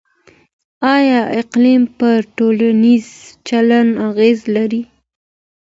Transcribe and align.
آيا 0.95 1.21
اقليم 1.41 1.81
پر 1.97 2.19
ټولنيز 2.37 3.05
چلند 3.47 3.91
اغېز 4.09 4.39
لري؟ 4.55 4.81